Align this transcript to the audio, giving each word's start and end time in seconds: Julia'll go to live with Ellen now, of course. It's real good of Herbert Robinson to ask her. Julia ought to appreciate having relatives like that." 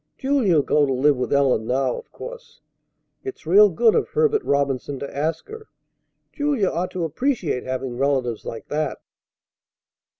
Julia'll 0.17 0.63
go 0.63 0.87
to 0.87 0.91
live 0.93 1.15
with 1.15 1.31
Ellen 1.31 1.67
now, 1.67 1.95
of 1.95 2.11
course. 2.11 2.59
It's 3.23 3.45
real 3.45 3.69
good 3.69 3.93
of 3.93 4.07
Herbert 4.09 4.43
Robinson 4.43 4.97
to 4.97 5.15
ask 5.15 5.47
her. 5.49 5.67
Julia 6.33 6.69
ought 6.71 6.89
to 6.89 7.03
appreciate 7.03 7.65
having 7.65 7.95
relatives 7.99 8.43
like 8.43 8.67
that." 8.69 8.97